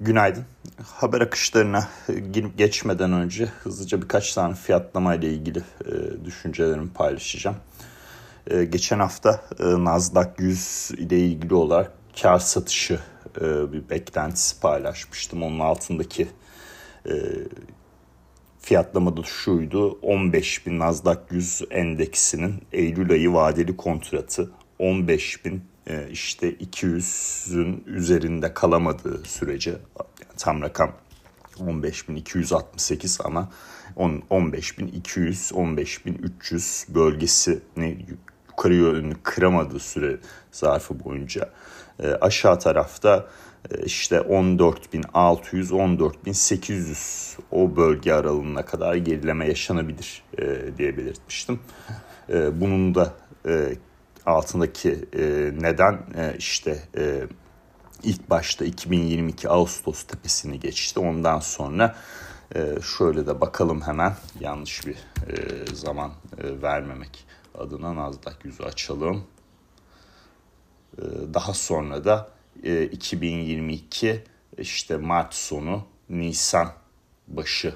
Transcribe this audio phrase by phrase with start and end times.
[0.00, 0.44] Günaydın.
[0.82, 1.88] Haber akışlarına
[2.32, 7.56] girip geçmeden önce hızlıca birkaç tane fiyatlama ile ilgili e, düşüncelerimi paylaşacağım.
[8.46, 13.00] E, geçen hafta e, Nasdaq 100 ile ilgili olarak kar satışı
[13.40, 15.42] e, bir beklentisi paylaşmıştım.
[15.42, 16.28] Onun altındaki
[17.06, 17.12] e,
[18.60, 19.98] fiyatlamada şuydu.
[20.02, 25.75] 15 bin Nasdaq 100 endeksinin Eylül ayı vadeli kontratı 15 bin e,
[26.10, 29.76] işte 200'ün üzerinde kalamadığı sürece
[30.38, 30.92] tam rakam
[31.58, 33.48] 15.268 ama
[33.96, 38.06] 15.200 15.300 bölgesini
[38.48, 40.16] yukarı yönlü kıramadığı süre
[40.52, 41.50] zarfı boyunca
[42.00, 43.26] e, aşağı tarafta
[43.70, 50.22] e, işte 14.600 14.800 o bölge aralığına kadar gerileme yaşanabilir
[50.78, 51.60] diye belirtmiştim.
[52.28, 53.14] Bunun da
[54.26, 57.26] altındaki e, neden e, işte e,
[58.02, 61.00] ilk başta 2022 Ağustos tepesini geçti.
[61.00, 61.96] Ondan sonra
[62.54, 64.96] e, şöyle de bakalım hemen yanlış bir
[65.28, 69.24] e, zaman e, vermemek adına Nasdaq yüzü açalım.
[70.98, 71.02] E,
[71.34, 72.28] daha sonra da
[72.62, 74.24] e, 2022
[74.58, 76.72] işte Mart sonu Nisan
[77.28, 77.74] başı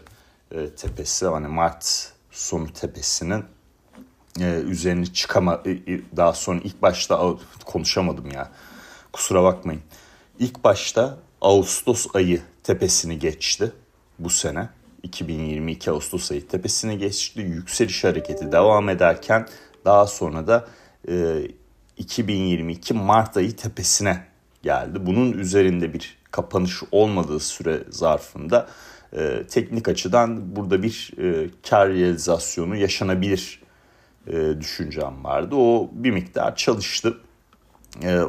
[0.50, 3.44] e, tepesi hani Mart sonu tepesinin
[4.40, 8.50] e, üzerini çıkama e, e, daha sonra ilk başta konuşamadım ya.
[9.12, 9.82] Kusura bakmayın.
[10.38, 13.72] İlk başta Ağustos ayı tepesini geçti
[14.18, 14.68] bu sene.
[15.02, 17.40] 2022 Ağustos ayı tepesini geçti.
[17.40, 19.48] Yükseliş hareketi devam ederken
[19.84, 20.68] daha sonra da
[21.08, 21.42] e,
[21.96, 24.24] 2022 Mart ayı tepesine
[24.62, 25.06] geldi.
[25.06, 28.68] Bunun üzerinde bir kapanış olmadığı süre zarfında
[29.16, 33.60] e, teknik açıdan burada bir e, kar realizasyonu yaşanabilir
[34.26, 35.54] e, düşüncem vardı.
[35.54, 37.18] O bir miktar çalıştı.
[38.02, 38.20] E,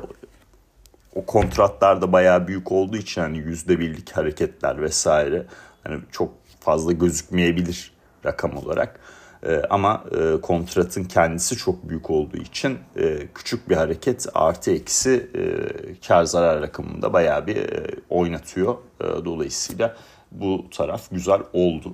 [1.15, 5.45] o kontratlar da bayağı büyük olduğu için hani yüzde birlik hareketler vesaire
[5.83, 7.91] hani çok fazla gözükmeyebilir
[8.25, 8.99] rakam olarak.
[9.43, 15.29] E, ama e, kontratın kendisi çok büyük olduğu için e, küçük bir hareket artı eksi
[15.35, 15.43] e,
[16.07, 18.75] kar zarar rakamında bayağı bir e, oynatıyor.
[19.01, 19.95] E, dolayısıyla
[20.31, 21.93] bu taraf güzel oldu.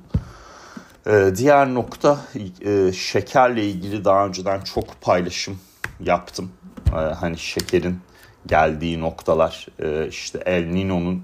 [1.07, 2.19] Ee, diğer nokta
[2.65, 5.59] e, şekerle ilgili daha önceden çok paylaşım
[5.99, 6.51] yaptım.
[6.87, 7.99] Ee, hani şekerin
[8.47, 11.23] geldiği noktalar e, işte El Nino'nun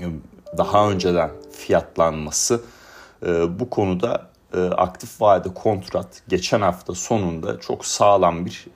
[0.00, 0.04] e,
[0.58, 2.60] daha önceden fiyatlanması
[3.48, 4.30] bu konuda
[4.76, 8.66] aktif vade kontrat geçen hafta sonunda çok sağlam bir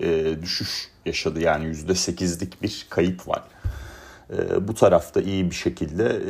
[0.43, 1.41] düşüş yaşadı.
[1.41, 3.43] Yani %8'lik bir kayıp var.
[4.61, 6.23] Bu tarafta iyi bir şekilde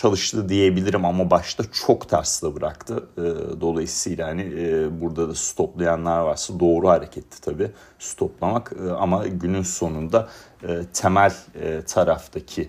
[0.00, 3.06] çalıştı diyebilirim ama başta çok tersle bıraktı.
[3.16, 3.22] E,
[3.60, 10.28] dolayısıyla hani e, burada da stoplayanlar varsa doğru hareketti tabii stoplamak e, ama günün sonunda
[10.62, 12.68] e, temel e, taraftaki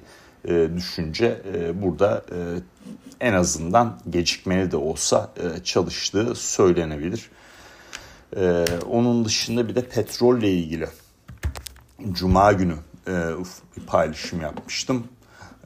[0.75, 1.41] düşünce
[1.73, 2.25] burada
[3.19, 5.31] en azından gecikmeli de olsa
[5.63, 7.29] çalıştığı söylenebilir.
[8.37, 10.87] E, onun dışında bir de petrolle ilgili
[12.11, 12.75] Cuma günü
[13.77, 15.07] bir paylaşım yapmıştım.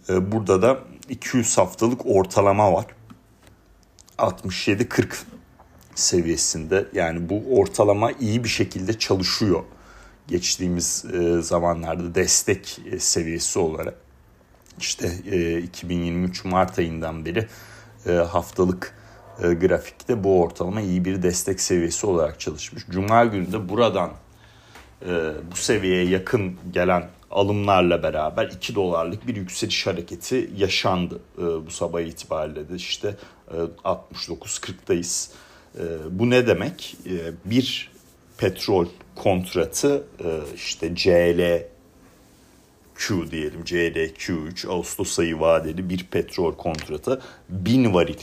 [0.10, 2.86] E, burada da 200 haftalık ortalama var.
[4.18, 5.06] 67-40
[5.96, 6.86] seviyesinde.
[6.94, 9.64] Yani bu ortalama iyi bir şekilde çalışıyor.
[10.28, 13.96] Geçtiğimiz e, zamanlarda destek e, seviyesi olarak.
[14.80, 15.18] İşte
[15.58, 17.48] 2023 Mart ayından beri
[18.06, 18.98] haftalık
[19.40, 22.86] grafikte bu ortalama iyi bir destek seviyesi olarak çalışmış.
[22.90, 24.12] Cuma günü de buradan
[25.52, 32.02] bu seviyeye yakın gelen alımlarla beraber 2 dolarlık bir yükseliş hareketi yaşandı e, bu sabah
[32.02, 33.16] itibariyle de işte
[33.52, 35.30] e, 69-40'dayız.
[35.80, 36.98] E, bu ne demek?
[37.06, 37.92] E, bir
[38.38, 41.64] petrol kontratı e, işte CL
[42.96, 48.20] Q diyelim CLQ3 Ağustos ayı vadeli bir petrol kontratı 1000 varil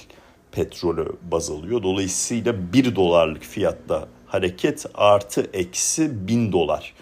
[0.52, 1.82] petrolü baz alıyor.
[1.82, 6.94] Dolayısıyla 1 dolarlık fiyatta hareket artı eksi 1000 dolar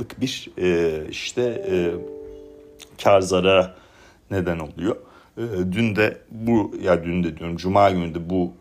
[0.00, 0.50] lık bir
[1.10, 1.64] işte
[3.02, 3.74] kar zarara
[4.30, 4.96] neden oluyor.
[5.72, 8.52] Dün de bu ya dün de diyorum cuma günü de bu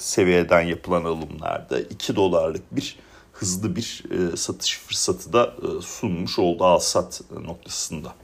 [0.00, 2.98] seviyeden yapılan alımlarda 2 dolarlık bir
[3.32, 4.04] hızlı bir
[4.36, 8.14] satış fırsatı da sunmuş oldu al sat noktasında.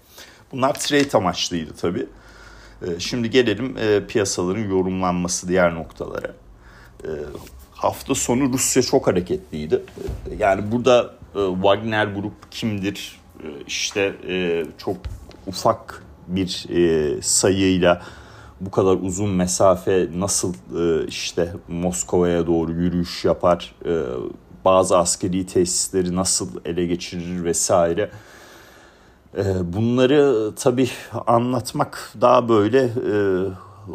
[0.52, 2.06] Bunlar trade amaçlıydı tabii.
[2.98, 3.76] Şimdi gelelim
[4.06, 6.34] piyasaların yorumlanması diğer noktalara.
[7.78, 9.82] Hafta sonu Rusya çok hareketliydi.
[10.38, 13.20] Yani burada e, Wagner Grup kimdir?
[13.44, 14.96] E, işte e, çok
[15.46, 16.66] ufak bir
[17.22, 18.02] sayıyla
[18.60, 20.54] bu kadar uzun mesafe nasıl
[21.08, 23.74] işte Moskova'ya doğru yürüyüş yapar,
[24.64, 28.10] bazı askeri tesisleri nasıl ele geçirir vesaire.
[29.62, 30.90] Bunları tabii
[31.26, 32.90] anlatmak daha böyle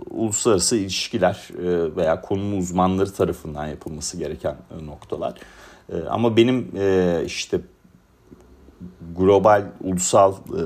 [0.09, 4.55] uluslararası ilişkiler e, veya konunun uzmanları tarafından yapılması gereken
[4.85, 5.33] noktalar.
[5.89, 7.61] E, ama benim e, işte
[9.17, 10.61] global ulusal e,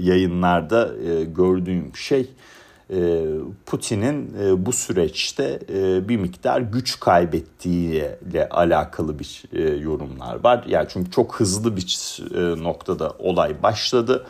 [0.00, 2.30] yayınlarda e, gördüğüm şey
[2.90, 3.24] e,
[3.66, 9.44] Putin'in e, bu süreçte e, bir miktar güç kaybettiğiyle alakalı bir
[9.82, 10.64] yorumlar var.
[10.68, 12.20] Yani çünkü çok hızlı bir
[12.62, 14.26] noktada olay başladı.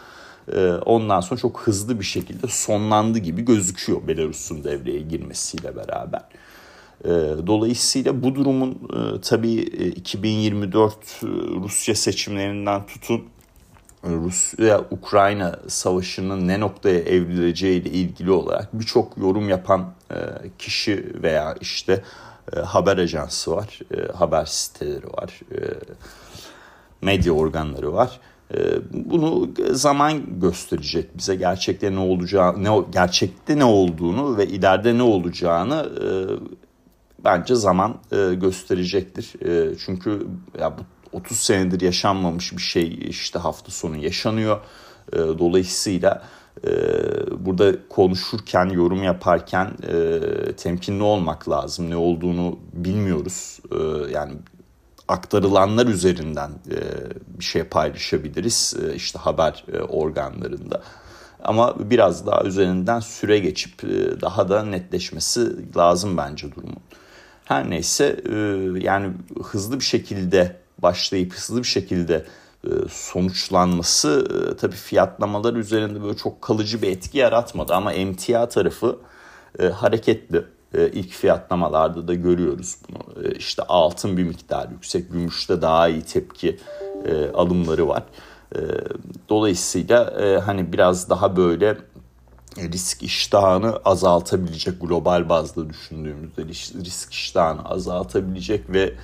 [0.87, 6.23] Ondan sonra çok hızlı bir şekilde sonlandı gibi gözüküyor Belarus'un devreye girmesiyle beraber.
[7.47, 8.89] Dolayısıyla bu durumun
[9.23, 10.95] tabii 2024
[11.63, 13.25] Rusya seçimlerinden tutun
[14.05, 20.17] Rusya-Ukrayna savaşının ne noktaya evrileceği ile ilgili olarak birçok yorum yapan e,
[20.59, 22.05] kişi veya işte
[22.57, 25.41] e, haber ajansı var, e, haber siteleri var,
[27.03, 28.21] medya organları var.
[28.93, 35.91] Bunu zaman gösterecek bize gerçekte ne olacağı, ne gerçekte ne olduğunu ve ileride ne olacağını
[37.25, 37.97] bence zaman
[38.41, 39.33] gösterecektir.
[39.87, 40.27] Çünkü
[40.61, 40.83] ya bu
[41.13, 44.61] 30 senedir yaşanmamış bir şey işte hafta sonu yaşanıyor.
[45.13, 46.23] Ee, dolayısıyla
[46.65, 46.71] e,
[47.45, 50.21] burada konuşurken, yorum yaparken e,
[50.53, 51.91] temkinli olmak lazım.
[51.91, 53.59] Ne olduğunu bilmiyoruz.
[53.73, 54.33] Ee, yani
[55.11, 56.79] aktarılanlar üzerinden e,
[57.39, 60.83] bir şey paylaşabiliriz işte haber organlarında.
[61.45, 63.83] Ama biraz daha üzerinden süre geçip
[64.21, 66.81] daha da netleşmesi lazım bence durumun.
[67.45, 68.21] Her neyse
[68.81, 69.13] yani
[69.43, 72.27] hızlı bir şekilde başlayıp hızlı bir şekilde
[72.65, 78.99] e, sonuçlanması e, tabii fiyatlamalar üzerinde böyle çok kalıcı bir etki yaratmadı ama emtia tarafı
[79.59, 80.45] e, hareketli.
[80.75, 83.29] İlk fiyatlamalarda da görüyoruz bunu.
[83.33, 86.59] İşte altın bir miktar yüksek, gümüşte daha iyi tepki
[87.35, 88.03] alımları var.
[89.29, 90.15] Dolayısıyla
[90.47, 91.79] hani biraz daha böyle
[92.59, 96.45] risk iştahını azaltabilecek global bazda düşündüğümüzde
[96.85, 98.95] risk iştahını azaltabilecek ve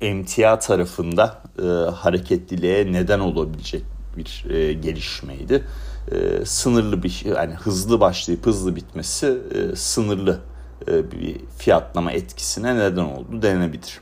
[0.00, 3.82] emtia tarafında e, hareketliliğe neden olabilecek
[4.16, 5.64] bir e, gelişmeydi.
[6.12, 10.40] E, sınırlı bir yani hızlı başlayıp hızlı bitmesi e, sınırlı
[10.88, 14.00] e, bir fiyatlama etkisine neden oldu denebilir.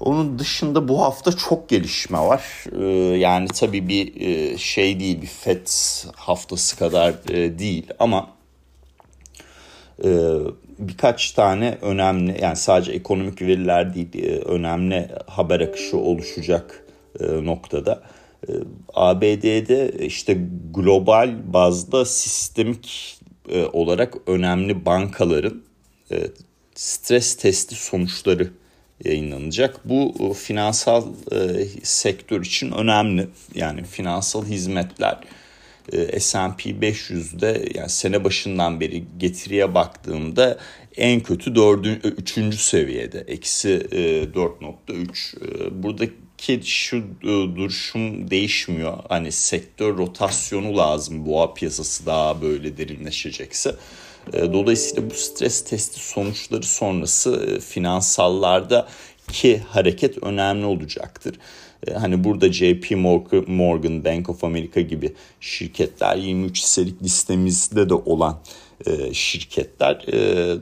[0.00, 2.64] Onun dışında bu hafta çok gelişme var.
[2.80, 2.84] Ee,
[3.18, 5.66] yani tabii bir e, şey değil, bir FED
[6.16, 8.30] haftası kadar e, değil ama
[10.04, 10.08] e,
[10.78, 16.84] birkaç tane önemli yani sadece ekonomik veriler değil e, önemli haber akışı oluşacak
[17.20, 18.02] e, noktada.
[18.48, 18.52] E,
[18.94, 20.38] ABD'de işte
[20.74, 23.14] global bazda sistemik
[23.72, 25.62] olarak önemli bankaların
[26.74, 28.50] stres testi sonuçları
[29.04, 29.88] yayınlanacak.
[29.88, 31.04] Bu finansal
[31.82, 33.28] sektör için önemli.
[33.54, 35.18] Yani finansal hizmetler
[35.92, 40.58] e, S&P 500'de yani sene başından beri getiriye baktığımda
[40.96, 41.86] en kötü 4.
[42.04, 42.54] 3.
[42.54, 43.20] seviyede.
[43.20, 45.38] Eksi 4.3.
[45.38, 45.82] E,
[46.38, 48.98] e, buradaki şu duruşum değişmiyor.
[49.08, 53.74] Hani sektör rotasyonu lazım boğa piyasası daha böyle derinleşecekse.
[54.32, 58.88] Dolayısıyla bu stres testi sonuçları sonrası finansallarda
[59.32, 61.38] ki hareket önemli olacaktır.
[61.86, 62.90] E, hani burada JP
[63.46, 68.38] Morgan, Bank of America gibi şirketler 23 hisselik listemizde de olan
[68.86, 70.56] e, şirketler e,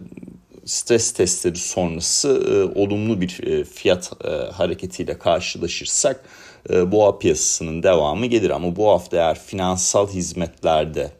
[0.66, 2.28] stres testleri sonrası
[2.75, 4.12] olumlu bir fiyat
[4.52, 6.25] hareketiyle karşılaşırsak
[6.70, 8.50] boğa piyasasının devamı gelir.
[8.50, 11.11] Ama bu hafta eğer finansal hizmetlerde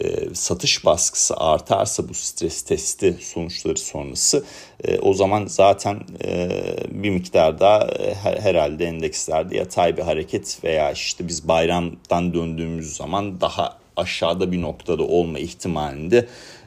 [0.00, 4.44] e, satış baskısı artarsa bu stres testi sonuçları sonrası
[4.84, 6.48] e, o zaman zaten e,
[6.90, 12.96] bir miktar daha e, her, herhalde endekslerde yatay bir hareket veya işte biz bayramdan döndüğümüz
[12.96, 16.24] zaman daha aşağıda bir noktada olma ihtimalini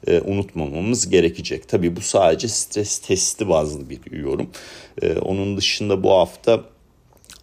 [0.08, 1.70] e, unutmamamız gerekecek.
[1.70, 4.50] Tabii bu sadece stres testi bazlı bir yorum.
[5.02, 6.64] E, onun dışında bu hafta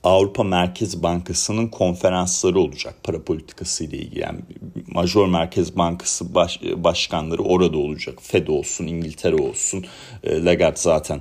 [0.05, 4.21] Avrupa Merkez Bankası'nın konferansları olacak para politikası ile ilgili.
[4.21, 4.39] Yani
[4.87, 8.19] Major Merkez Bankası baş, başkanları orada olacak.
[8.23, 9.85] Fed olsun, İngiltere olsun,
[10.25, 11.21] e, Lagarde zaten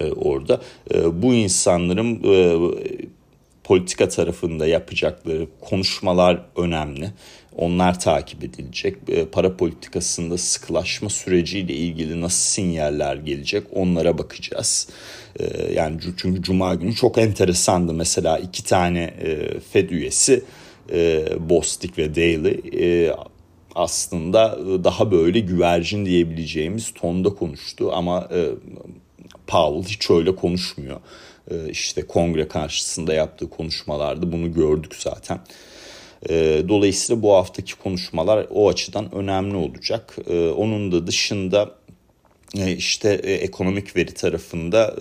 [0.00, 0.60] e, orada.
[0.94, 2.56] E, bu insanların e,
[3.64, 7.10] politika tarafında yapacakları konuşmalar önemli.
[7.56, 8.96] Onlar takip edilecek.
[9.08, 14.88] E, para politikasında sıkılaşma süreciyle ilgili nasıl sinyaller gelecek onlara bakacağız.
[15.40, 17.92] E, yani çünkü Cuma günü çok enteresandı.
[17.92, 20.44] Mesela iki tane e, Fed üyesi
[21.38, 23.12] Bostik ve Daly
[23.74, 28.28] aslında daha böyle güvercin diyebileceğimiz tonda konuştu ama
[29.46, 31.00] Powell hiç öyle konuşmuyor.
[31.70, 35.40] İşte kongre karşısında yaptığı konuşmalarda bunu gördük zaten.
[36.28, 40.16] E, dolayısıyla bu haftaki konuşmalar o açıdan önemli olacak.
[40.26, 41.74] E, onun da dışında
[42.76, 44.96] işte ekonomik veri tarafında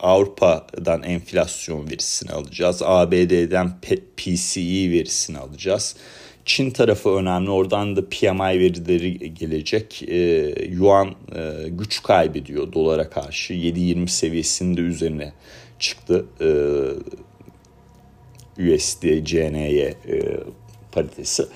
[0.00, 2.82] Avrupa'dan enflasyon verisini alacağız.
[2.84, 3.80] ABD'den
[4.16, 5.96] PCE verisini alacağız.
[6.44, 7.50] Çin tarafı önemli.
[7.50, 10.02] Oradan da PMI verileri gelecek.
[10.08, 13.54] E, Yuan e, güç kaybediyor dolara karşı.
[13.54, 15.32] 7.20 seviyesinde üzerine
[15.78, 16.26] çıktı.
[16.40, 16.48] E,
[18.58, 19.94] USD, CNY e,
[20.92, 21.46] paritesi.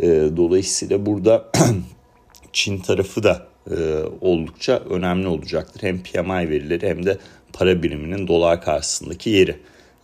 [0.00, 0.06] E,
[0.36, 1.50] dolayısıyla burada
[2.52, 3.76] Çin tarafı da e,
[4.20, 5.82] oldukça önemli olacaktır.
[5.82, 7.18] Hem PMI verileri hem de
[7.52, 9.56] para biriminin dolar karşısındaki yeri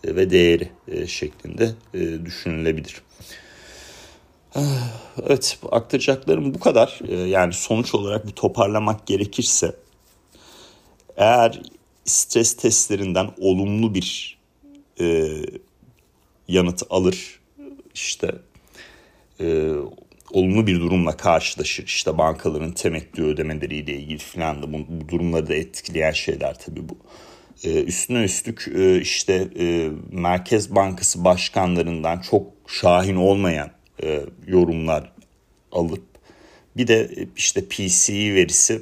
[0.03, 3.01] e, ve değeri e, şeklinde e, düşünülebilir.
[5.27, 6.99] Evet aktaracaklarım bu kadar.
[7.25, 9.75] Yani sonuç olarak bir toparlamak gerekirse
[11.17, 11.61] eğer
[12.05, 14.37] stres testlerinden olumlu bir
[14.99, 15.37] e,
[16.51, 17.39] yanıt alır
[17.93, 18.31] işte
[19.39, 19.71] e,
[20.31, 25.55] olumlu bir durumla karşılaşır işte bankaların temettü ödemeleriyle ilgili filan da bu, bu durumları da
[25.55, 26.97] etkileyen şeyler tabii bu.
[27.63, 33.71] E, üstüne üstlük e, işte e, Merkez Bankası başkanlarından çok şahin olmayan
[34.03, 35.11] e, yorumlar
[35.71, 36.03] alıp
[36.77, 38.81] bir de işte PCE verisi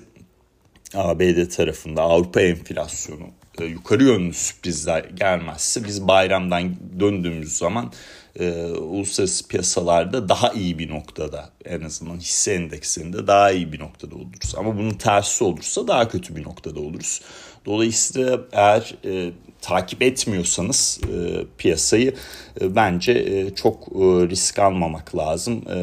[0.93, 3.27] ABD tarafında Avrupa enflasyonu
[3.59, 7.91] e, yukarı yönlü sürprizler gelmezse biz bayramdan döndüğümüz zaman
[8.39, 14.15] e, uluslararası piyasalarda daha iyi bir noktada en azından hisse endeksinde daha iyi bir noktada
[14.15, 14.55] oluruz.
[14.57, 17.21] Ama bunun tersi olursa daha kötü bir noktada oluruz.
[17.65, 22.15] Dolayısıyla eğer e, takip etmiyorsanız e, piyasayı
[22.61, 25.63] e, bence e, çok e, risk almamak lazım.
[25.69, 25.77] E,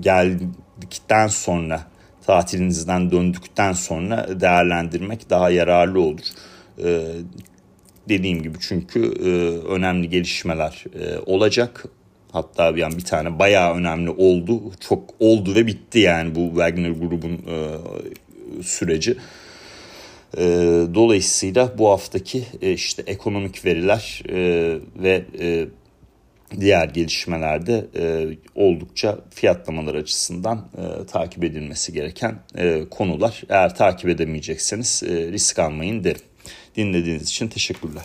[0.00, 1.95] geldikten sonra
[2.26, 6.26] tatilinizden döndükten sonra değerlendirmek daha yararlı olur.
[6.84, 7.06] E,
[8.08, 9.28] dediğim gibi çünkü e,
[9.68, 11.84] önemli gelişmeler e, olacak.
[12.32, 14.62] Hatta yani bir tane bayağı önemli oldu.
[14.88, 17.56] Çok oldu ve bitti yani bu Wagner grubun e,
[18.62, 19.16] süreci.
[20.38, 20.42] E,
[20.94, 24.38] dolayısıyla bu haftaki e, işte ekonomik veriler e,
[24.96, 25.66] ve e,
[26.60, 33.42] diğer gelişmelerde e, oldukça fiyatlamalar açısından e, takip edilmesi gereken e, konular.
[33.48, 36.22] Eğer takip edemeyecekseniz e, risk almayın derim.
[36.76, 38.04] Dinlediğiniz için teşekkürler.